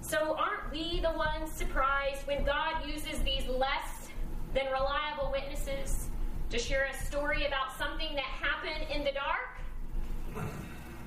So, 0.00 0.36
aren't 0.38 0.70
we 0.70 1.00
the 1.00 1.12
ones 1.12 1.50
surprised 1.50 2.26
when 2.26 2.44
God 2.44 2.86
uses 2.86 3.18
these 3.20 3.46
less 3.48 4.08
than 4.52 4.66
reliable 4.66 5.30
witnesses 5.32 6.08
to 6.50 6.58
share 6.58 6.84
a 6.92 7.06
story 7.06 7.46
about 7.46 7.76
something 7.78 8.14
that 8.14 8.24
happened 8.24 8.86
in 8.94 9.02
the 9.02 9.12
dark? 9.12 10.46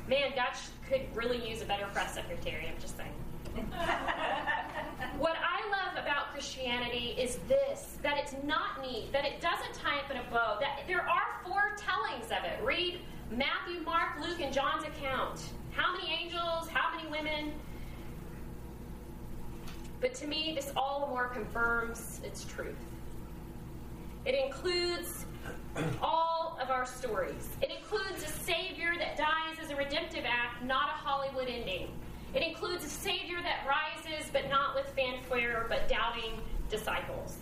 Man, 0.07 0.31
God 0.35 0.49
could 0.89 1.01
really 1.15 1.47
use 1.47 1.61
a 1.61 1.65
better 1.65 1.85
press 1.93 2.15
secretary, 2.15 2.67
I'm 2.67 2.81
just 2.81 2.97
saying. 2.97 3.13
what 5.17 5.35
I 5.37 5.56
about 6.07 6.31
Christianity 6.31 7.13
is 7.19 7.37
this 7.49 7.97
that 8.01 8.17
it's 8.17 8.33
not 8.45 8.81
neat, 8.81 9.11
that 9.11 9.25
it 9.25 9.41
doesn't 9.41 9.73
tie 9.73 9.99
up 9.99 10.09
in 10.09 10.15
a 10.15 10.23
bow, 10.31 10.57
that 10.61 10.79
there 10.87 11.01
are 11.01 11.41
four 11.43 11.75
tellings 11.77 12.27
of 12.27 12.45
it. 12.45 12.63
Read 12.63 13.01
Matthew, 13.29 13.81
Mark, 13.81 14.17
Luke, 14.21 14.39
and 14.39 14.53
John's 14.53 14.85
account. 14.85 15.41
How 15.71 15.91
many 15.91 16.09
angels, 16.09 16.69
how 16.69 16.95
many 16.95 17.09
women? 17.09 17.51
But 19.99 20.13
to 20.15 20.27
me, 20.27 20.53
this 20.55 20.71
all 20.77 21.01
the 21.01 21.07
more 21.07 21.27
confirms 21.27 22.21
its 22.23 22.45
truth. 22.45 22.77
It 24.23 24.33
includes 24.33 25.25
all 26.01 26.57
of 26.61 26.69
our 26.69 26.85
stories. 26.85 27.49
It 27.61 27.69
includes 27.69 28.23
a 28.23 28.27
Savior 28.45 28.93
that 28.97 29.17
dies 29.17 29.57
as 29.61 29.71
a 29.71 29.75
redemptive 29.75 30.23
act, 30.25 30.63
not 30.63 30.87
a 30.87 30.93
Hollywood 30.93 31.49
ending. 31.49 31.89
It 32.33 32.43
includes 32.43 32.85
a 32.85 32.89
Savior 32.89 33.37
that 33.41 33.65
rises, 33.67 34.26
but 34.39 34.49
not 34.51 34.75
with 34.75 34.85
fanfare, 34.89 35.65
but 35.67 35.89
doubting 35.89 36.39
disciples. 36.69 37.37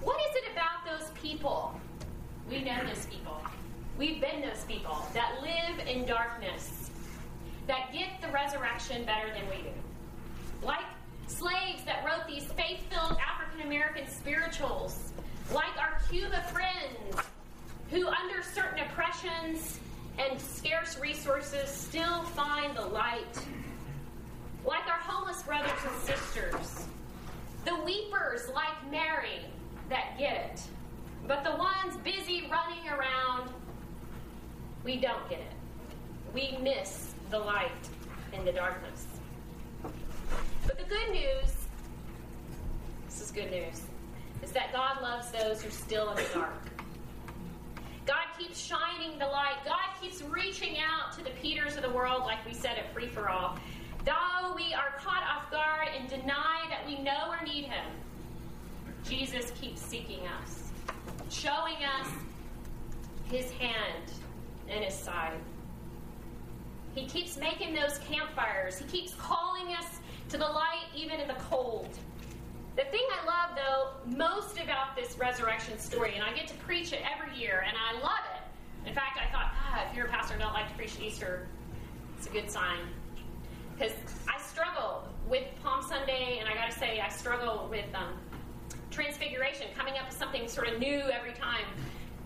What 0.00 0.16
is 0.30 0.36
it 0.36 0.52
about 0.52 0.86
those 0.86 1.10
people? 1.20 1.78
We 2.48 2.62
know 2.62 2.78
those 2.86 3.06
people. 3.06 3.42
We've 3.98 4.20
been 4.20 4.42
those 4.42 4.64
people 4.68 4.96
that 5.14 5.40
live 5.42 5.84
in 5.88 6.06
darkness, 6.06 6.90
that 7.66 7.92
get 7.92 8.20
the 8.22 8.28
resurrection 8.28 9.04
better 9.04 9.26
than 9.34 9.48
we 9.50 9.64
do. 9.64 9.72
Like 10.64 10.84
slaves 11.26 11.82
that 11.84 12.04
wrote 12.06 12.28
these 12.28 12.44
faith 12.52 12.84
filled 12.88 13.18
African 13.18 13.66
American 13.66 14.08
spirituals. 14.08 15.12
Like 15.52 15.76
our 15.80 16.00
Cuba 16.08 16.42
friends 16.52 17.26
who, 17.90 18.06
under 18.06 18.40
certain 18.54 18.86
oppressions 18.86 19.80
and 20.16 20.40
scarce 20.40 20.96
resources, 21.00 21.68
still 21.68 22.22
find 22.22 22.76
the 22.76 22.86
light. 22.86 23.36
Like 24.68 24.86
our 24.86 24.98
homeless 24.98 25.42
brothers 25.44 25.70
and 25.86 25.96
sisters. 26.02 26.84
The 27.64 27.74
weepers 27.86 28.50
like 28.54 28.90
Mary 28.90 29.40
that 29.88 30.18
get 30.18 30.34
it. 30.36 30.60
But 31.26 31.42
the 31.42 31.52
ones 31.52 31.96
busy 32.04 32.46
running 32.50 32.86
around, 32.86 33.48
we 34.84 34.98
don't 34.98 35.26
get 35.30 35.38
it. 35.38 35.52
We 36.34 36.58
miss 36.60 37.14
the 37.30 37.38
light 37.38 37.70
in 38.34 38.44
the 38.44 38.52
darkness. 38.52 39.06
But 40.66 40.76
the 40.76 40.84
good 40.84 41.12
news, 41.12 41.50
this 43.06 43.22
is 43.22 43.30
good 43.30 43.50
news, 43.50 43.80
is 44.42 44.52
that 44.52 44.70
God 44.74 45.00
loves 45.00 45.30
those 45.30 45.62
who 45.62 45.68
are 45.68 45.70
still 45.70 46.10
in 46.10 46.16
the 46.16 46.28
dark. 46.34 46.52
God 48.04 48.26
keeps 48.38 48.58
shining 48.58 49.18
the 49.18 49.26
light. 49.28 49.56
God 49.64 49.88
keeps 49.98 50.20
reaching 50.20 50.76
out 50.76 51.16
to 51.16 51.24
the 51.24 51.30
Peters 51.40 51.76
of 51.76 51.82
the 51.82 51.90
world, 51.90 52.24
like 52.24 52.44
we 52.44 52.52
said 52.52 52.76
at 52.76 52.92
Free 52.92 53.08
for 53.08 53.30
All. 53.30 53.47
Though 54.08 54.54
we 54.54 54.72
are 54.72 54.98
caught 55.04 55.22
off 55.22 55.50
guard 55.50 55.88
and 55.94 56.08
deny 56.08 56.62
that 56.70 56.86
we 56.86 56.98
know 56.98 57.28
or 57.28 57.44
need 57.44 57.64
Him, 57.64 57.84
Jesus 59.06 59.50
keeps 59.60 59.82
seeking 59.82 60.20
us, 60.40 60.70
showing 61.28 61.76
us 61.84 62.08
His 63.30 63.50
hand 63.50 64.10
and 64.70 64.82
His 64.82 64.94
side. 64.94 65.38
He 66.94 67.04
keeps 67.04 67.36
making 67.36 67.74
those 67.74 67.98
campfires. 67.98 68.78
He 68.78 68.86
keeps 68.86 69.12
calling 69.16 69.74
us 69.74 69.98
to 70.30 70.38
the 70.38 70.48
light 70.48 70.86
even 70.96 71.20
in 71.20 71.28
the 71.28 71.36
cold. 71.50 71.90
The 72.76 72.84
thing 72.84 73.04
I 73.12 73.26
love, 73.26 73.58
though, 73.58 74.16
most 74.16 74.58
about 74.58 74.96
this 74.96 75.18
resurrection 75.18 75.78
story, 75.78 76.14
and 76.14 76.24
I 76.24 76.32
get 76.32 76.46
to 76.46 76.54
preach 76.54 76.94
it 76.94 77.00
every 77.14 77.38
year, 77.38 77.62
and 77.68 77.76
I 77.76 78.00
love 78.00 78.24
it. 78.34 78.88
In 78.88 78.94
fact, 78.94 79.18
I 79.18 79.30
thought, 79.30 79.52
ah, 79.52 79.86
if 79.90 79.94
you're 79.94 80.06
a 80.06 80.08
pastor 80.08 80.32
and 80.32 80.42
don't 80.42 80.54
like 80.54 80.70
to 80.70 80.74
preach 80.76 80.98
Easter, 80.98 81.46
it's 82.16 82.26
a 82.26 82.30
good 82.30 82.50
sign. 82.50 82.78
Because 83.78 83.94
I 84.26 84.40
struggle 84.40 85.04
with 85.28 85.44
Palm 85.62 85.82
Sunday, 85.82 86.38
and 86.40 86.48
I 86.48 86.54
got 86.54 86.70
to 86.70 86.76
say, 86.76 87.00
I 87.00 87.08
struggle 87.10 87.68
with 87.70 87.84
um, 87.94 88.14
Transfiguration, 88.90 89.68
coming 89.76 89.94
up 89.98 90.08
with 90.08 90.18
something 90.18 90.48
sort 90.48 90.68
of 90.68 90.80
new 90.80 90.98
every 90.98 91.32
time. 91.32 91.64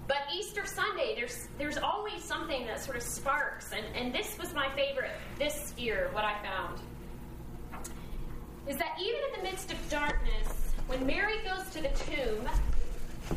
But 0.08 0.18
Easter 0.34 0.64
Sunday, 0.64 1.14
there's 1.14 1.48
there's 1.58 1.76
always 1.76 2.24
something 2.24 2.66
that 2.66 2.82
sort 2.82 2.96
of 2.96 3.02
sparks, 3.02 3.72
and, 3.72 3.84
and 3.94 4.14
this 4.14 4.38
was 4.38 4.54
my 4.54 4.68
favorite 4.74 5.10
this 5.38 5.74
year, 5.76 6.08
what 6.12 6.24
I 6.24 6.42
found. 6.42 6.80
Is 8.66 8.76
that 8.78 8.96
even 9.00 9.20
in 9.28 9.44
the 9.44 9.50
midst 9.50 9.72
of 9.72 9.90
darkness, 9.90 10.48
when 10.86 11.04
Mary 11.06 11.36
goes 11.44 11.68
to 11.70 11.82
the 11.82 11.88
tomb, 11.88 12.48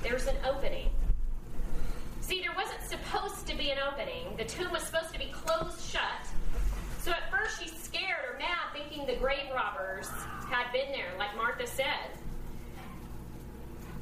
there's 0.01 0.27
an 0.27 0.35
opening. 0.47 0.89
See, 2.21 2.41
there 2.41 2.55
wasn't 2.55 2.81
supposed 2.83 3.45
to 3.47 3.57
be 3.57 3.71
an 3.71 3.77
opening. 3.91 4.35
The 4.37 4.45
tomb 4.45 4.71
was 4.71 4.83
supposed 4.83 5.11
to 5.13 5.19
be 5.19 5.31
closed 5.33 5.81
shut. 5.81 6.01
So 7.05 7.11
at 7.11 7.29
first 7.29 7.61
she's 7.61 7.71
scared 7.71 8.25
or 8.27 8.35
mad, 8.39 8.73
thinking 8.73 9.05
the 9.05 9.15
grave 9.17 9.51
robbers 9.53 10.09
had 10.49 10.71
been 10.73 10.91
there, 10.91 11.13
like 11.19 11.35
Martha 11.37 11.67
said. 11.67 12.09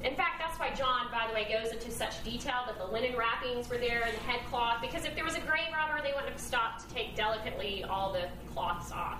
In 0.05 0.15
fact, 0.15 0.39
that's 0.39 0.57
why 0.57 0.73
John, 0.73 1.07
by 1.11 1.27
the 1.27 1.33
way, 1.33 1.45
goes 1.51 1.73
into 1.73 1.91
such 1.91 2.23
detail 2.23 2.63
that 2.65 2.77
the 2.77 2.85
linen 2.85 3.17
wrappings 3.17 3.69
were 3.69 3.77
there 3.77 4.03
and 4.03 4.15
the 4.15 4.21
headcloth, 4.21 4.79
because 4.79 5.03
if 5.03 5.15
there 5.15 5.25
was 5.25 5.35
a 5.35 5.41
grave 5.41 5.67
robber, 5.73 6.01
they 6.01 6.13
wouldn't 6.13 6.31
have 6.31 6.39
stopped 6.39 6.87
to 6.87 6.95
take 6.95 7.13
delicately 7.13 7.83
all 7.83 8.13
the 8.13 8.29
cloths 8.53 8.93
off. 8.93 9.19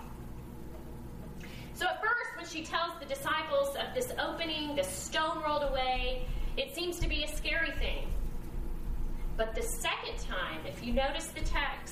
So 1.73 1.85
at 1.85 1.99
first, 2.01 2.37
when 2.37 2.45
she 2.45 2.63
tells 2.63 2.97
the 3.01 3.05
disciples 3.05 3.75
of 3.75 3.93
this 3.93 4.13
opening, 4.17 4.77
the 4.77 4.83
stone 4.83 5.43
rolled 5.43 5.63
away, 5.63 6.25
it 6.55 6.73
seems 6.73 6.99
to 6.99 7.09
be 7.09 7.25
a 7.25 7.27
scary 7.27 7.71
thing. 7.71 8.07
But 9.35 9.55
the 9.55 9.63
second 9.63 10.19
time, 10.19 10.65
if 10.65 10.81
you 10.85 10.93
notice 10.93 11.27
the 11.27 11.41
text, 11.41 11.82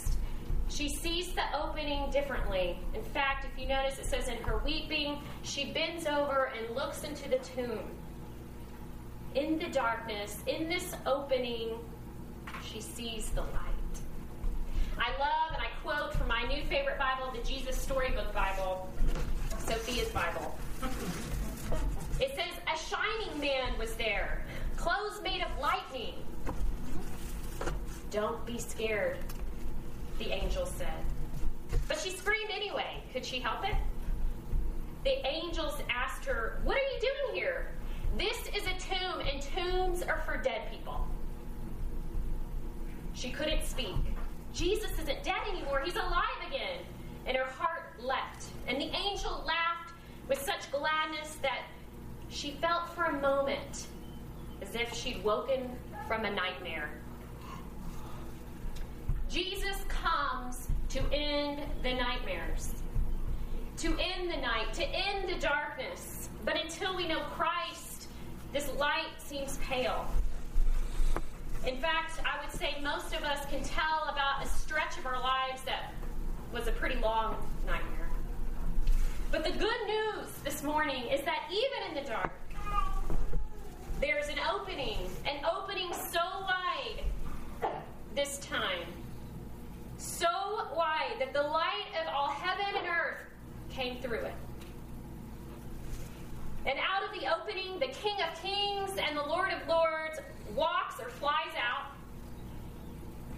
she 0.81 0.89
sees 0.89 1.31
the 1.33 1.43
opening 1.55 2.09
differently. 2.09 2.79
In 2.95 3.03
fact, 3.03 3.45
if 3.45 3.61
you 3.61 3.67
notice, 3.67 3.99
it 3.99 4.05
says 4.05 4.27
in 4.27 4.37
her 4.37 4.57
weeping, 4.65 5.19
she 5.43 5.71
bends 5.71 6.07
over 6.07 6.51
and 6.57 6.75
looks 6.75 7.03
into 7.03 7.29
the 7.29 7.37
tomb. 7.37 7.83
In 9.35 9.59
the 9.59 9.67
darkness, 9.67 10.39
in 10.47 10.67
this 10.67 10.95
opening, 11.05 11.77
she 12.63 12.81
sees 12.81 13.29
the 13.29 13.41
light. 13.41 13.95
I 14.97 15.11
love, 15.19 15.53
and 15.53 15.61
I 15.61 15.67
quote 15.83 16.15
from 16.15 16.27
my 16.27 16.47
new 16.47 16.63
favorite 16.63 16.97
Bible, 16.97 17.31
the 17.31 17.47
Jesus 17.47 17.77
Storybook 17.77 18.33
Bible, 18.33 18.89
Sophia's 19.59 20.09
Bible. 20.09 20.57
It 22.19 22.35
says, 22.35 22.53
A 22.71 22.77
shining 22.77 23.39
man 23.39 23.75
was 23.79 23.95
there, 23.95 24.45
clothes 24.77 25.21
made 25.23 25.41
of 25.41 25.47
lightning. 25.59 26.13
Don't 28.11 28.45
be 28.45 28.59
scared, 28.59 29.17
the 30.23 30.31
angel 30.31 30.65
said. 30.65 31.03
But 31.87 31.99
she 31.99 32.11
screamed 32.11 32.51
anyway. 32.53 33.01
Could 33.11 33.25
she 33.25 33.39
help 33.39 33.67
it? 33.67 33.75
The 35.03 35.25
angels 35.25 35.81
asked 35.89 36.25
her, 36.25 36.61
What 36.63 36.77
are 36.77 36.79
you 36.79 36.99
doing 36.99 37.41
here? 37.41 37.71
This 38.17 38.37
is 38.55 38.63
a 38.67 38.77
tomb, 38.79 39.21
and 39.21 39.41
tombs 39.41 40.03
are 40.03 40.21
for 40.25 40.37
dead 40.37 40.69
people. 40.71 41.07
She 43.13 43.31
couldn't 43.31 43.63
speak. 43.63 43.95
Jesus 44.53 44.91
isn't 44.99 45.23
dead 45.23 45.41
anymore, 45.49 45.81
he's 45.83 45.95
alive 45.95 46.39
again. 46.47 46.79
And 47.25 47.37
her 47.37 47.45
heart 47.45 47.93
leapt. 47.99 48.45
And 48.67 48.79
the 48.79 48.89
angel 48.95 49.43
laughed 49.45 49.93
with 50.27 50.41
such 50.41 50.71
gladness 50.71 51.37
that 51.41 51.63
she 52.29 52.51
felt 52.61 52.89
for 52.89 53.05
a 53.05 53.21
moment 53.21 53.87
as 54.61 54.75
if 54.75 54.93
she'd 54.93 55.23
woken 55.23 55.69
from 56.07 56.25
a 56.25 56.31
nightmare. 56.31 56.89
Jesus 59.31 59.77
comes 59.87 60.67
to 60.89 60.99
end 61.13 61.61
the 61.83 61.93
nightmares, 61.93 62.73
to 63.77 63.87
end 63.97 64.29
the 64.29 64.35
night, 64.35 64.73
to 64.73 64.83
end 64.83 65.29
the 65.29 65.39
darkness. 65.39 66.27
But 66.43 66.57
until 66.61 66.97
we 66.97 67.07
know 67.07 67.21
Christ, 67.37 68.07
this 68.51 68.69
light 68.77 69.07
seems 69.19 69.57
pale. 69.59 70.05
In 71.65 71.77
fact, 71.77 72.19
I 72.25 72.43
would 72.43 72.53
say 72.53 72.75
most 72.83 73.13
of 73.13 73.23
us 73.23 73.45
can 73.45 73.63
tell 73.63 74.09
about 74.11 74.43
a 74.43 74.47
stretch 74.49 74.97
of 74.97 75.05
our 75.05 75.21
lives 75.21 75.61
that 75.61 75.93
was 76.51 76.67
a 76.67 76.73
pretty 76.73 76.99
long 76.99 77.37
nightmare. 77.65 78.09
But 79.31 79.45
the 79.45 79.51
good 79.51 79.87
news 79.87 80.27
this 80.43 80.61
morning 80.61 81.05
is 81.07 81.21
that 81.21 81.49
even 81.49 81.89
in 81.97 82.03
the 82.03 82.09
dark, 82.09 82.31
there's 84.01 84.27
an 84.27 84.39
opening, 84.53 84.97
an 85.25 85.45
opening 85.45 85.93
so 85.93 86.19
wide 86.19 87.03
this 88.13 88.39
time. 88.39 88.87
That 91.21 91.33
the 91.33 91.43
light 91.43 91.85
of 92.01 92.11
all 92.11 92.29
heaven 92.29 92.65
and 92.75 92.87
earth 92.87 93.19
came 93.69 94.01
through 94.01 94.21
it. 94.21 94.33
And 96.65 96.79
out 96.79 97.03
of 97.03 97.11
the 97.11 97.31
opening, 97.31 97.77
the 97.77 97.89
King 97.89 98.15
of 98.27 98.41
Kings 98.41 98.89
and 98.97 99.15
the 99.15 99.21
Lord 99.21 99.51
of 99.51 99.67
Lords 99.67 100.17
walks 100.55 100.99
or 100.99 101.09
flies 101.09 101.53
out. 101.61 101.91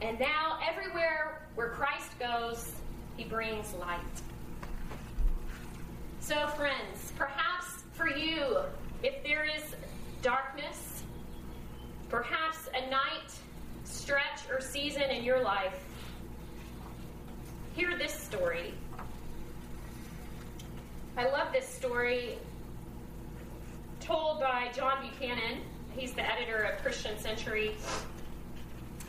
And 0.01 0.17
now, 0.17 0.59
everywhere 0.65 1.41
where 1.55 1.71
Christ 1.71 2.17
goes, 2.19 2.71
he 3.17 3.25
brings 3.25 3.73
light. 3.73 3.99
So, 6.21 6.47
friends, 6.55 7.11
perhaps 7.17 7.83
for 7.95 8.07
you, 8.07 8.59
if 9.03 9.21
there 9.23 9.43
is 9.43 9.75
darkness, 10.21 11.03
perhaps 12.07 12.69
a 12.81 12.89
night, 12.89 13.33
stretch, 13.83 14.39
or 14.49 14.61
season 14.61 15.09
in 15.11 15.25
your 15.25 15.43
life, 15.43 15.83
hear 17.75 17.97
this 17.97 18.13
story. 18.13 18.73
I 21.17 21.25
love 21.29 21.51
this 21.51 21.67
story 21.67 22.37
told 23.99 24.39
by 24.39 24.69
John 24.75 24.97
Buchanan. 25.01 25.59
He's 25.95 26.13
the 26.13 26.21
editor 26.21 26.63
of 26.63 26.81
Christian 26.83 27.17
Century 27.17 27.75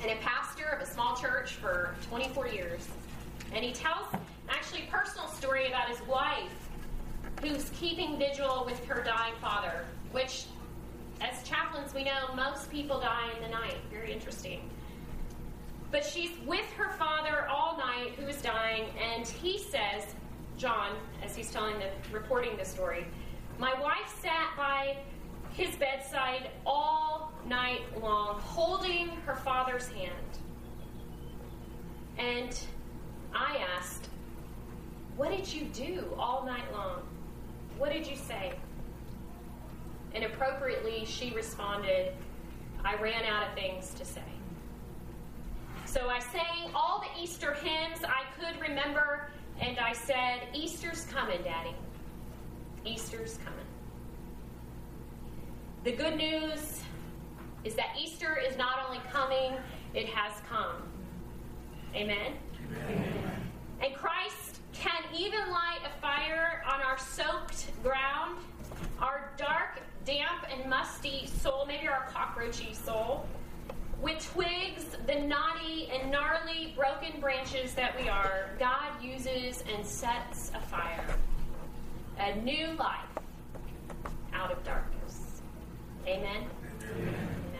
and 0.03 0.11
a 0.11 0.17
pastor 0.17 0.67
of 0.69 0.81
a 0.81 0.87
small 0.87 1.17
church 1.17 1.53
for 1.53 1.95
24 2.09 2.49
years. 2.49 2.89
And 3.55 3.65
he 3.65 3.73
tells 3.73 4.07
actually 4.49 4.85
a 4.89 4.91
personal 4.91 5.29
story 5.29 5.69
about 5.69 5.89
his 5.89 6.01
wife 6.07 6.53
who's 7.43 7.71
keeping 7.71 8.19
vigil 8.19 8.65
with 8.65 8.83
her 8.87 9.03
dying 9.03 9.35
father, 9.41 9.85
which, 10.13 10.45
as 11.21 11.47
chaplains, 11.47 11.93
we 11.93 12.05
know 12.05 12.35
most 12.35 12.71
people 12.71 12.99
die 13.01 13.31
in 13.37 13.43
the 13.43 13.49
night. 13.49 13.77
Very 13.91 14.13
interesting. 14.13 14.71
But 15.95 16.05
she's 16.05 16.33
with 16.45 16.69
her 16.73 16.91
father 16.95 17.47
all 17.49 17.77
night 17.77 18.15
who 18.19 18.27
is 18.27 18.43
dying, 18.43 18.87
and 19.01 19.25
he 19.25 19.59
says, 19.59 20.17
John, 20.57 20.91
as 21.23 21.37
he's 21.37 21.53
telling 21.53 21.79
the 21.79 21.89
reporting 22.11 22.57
the 22.57 22.65
story, 22.65 23.07
my 23.61 23.81
wife 23.81 24.13
sat 24.21 24.57
by 24.57 24.97
his 25.53 25.77
bedside 25.77 26.51
all 26.67 27.33
night 27.47 27.83
long, 28.03 28.41
holding 28.41 29.11
her 29.25 29.37
father's 29.37 29.87
hand. 29.87 30.41
And 32.19 32.59
I 33.33 33.65
asked, 33.77 34.09
What 35.17 35.31
did 35.31 35.47
you 35.55 35.67
do 35.67 36.13
all 36.19 36.45
night 36.45 36.73
long? 36.73 37.03
What 37.79 37.93
did 37.93 38.05
you 38.05 38.17
say? 38.17 38.55
And 40.13 40.25
appropriately, 40.25 41.05
she 41.05 41.31
responded, 41.31 42.15
I 42.85 42.97
ran 42.97 43.25
out 43.27 43.47
of 43.47 43.55
things 43.55 43.95
to 43.95 44.05
say. 44.05 44.34
So 45.95 46.09
I 46.09 46.19
sang 46.19 46.73
all 46.75 47.01
the 47.01 47.23
Easter 47.23 47.55
hymns 47.55 48.01
I 48.03 48.25
could 48.37 48.61
remember, 48.61 49.31
and 49.61 49.79
I 49.79 49.93
said, 49.93 50.41
Easter's 50.53 51.05
coming, 51.05 51.41
Daddy. 51.45 51.73
Easter's 52.85 53.39
coming. 53.45 53.65
The 55.85 55.93
good 55.93 56.17
news 56.17 56.81
is 57.63 57.77
that 57.77 57.97
Easter 57.97 58.37
is 58.45 58.59
not 58.59 58.85
only 58.85 59.01
coming, 59.13 59.53
it 59.95 60.07
has 60.07 60.33
come. 60.49 60.83
Amen? 61.95 62.33
Amen. 62.89 63.13
And 63.81 63.95
Christ 63.95 64.63
can 64.73 65.01
even 65.17 65.49
light 65.53 65.79
a 65.87 66.01
fire 66.01 66.65
on 66.67 66.81
our 66.81 66.99
soaked 66.99 67.71
ground, 67.85 68.41
our 68.99 69.31
dark, 69.37 69.79
damp, 70.05 70.45
and 70.53 70.69
musty 70.69 71.29
soul, 71.29 71.67
maybe 71.69 71.87
our 71.87 72.09
cockroachy 72.13 72.75
soul, 72.75 73.29
with 74.05 74.23
twigs, 74.33 74.85
the 75.07 75.15
knotty 75.15 75.91
and 75.91 76.13
gnarly 76.13 76.75
broken 76.77 77.19
branches 77.21 77.73
that 77.75 77.99
we 77.99 78.07
are. 78.07 78.51
God 78.59 79.03
uses 79.03 79.65
and 79.75 79.85
sets 79.85 80.53
a 80.55 80.61
fire, 80.61 81.07
a 82.19 82.37
new 82.43 82.67
life 82.73 83.01
out 84.35 84.53
of 84.53 84.63
darkness. 84.63 85.41
Amen. 86.07 86.45
Amen. 86.83 87.54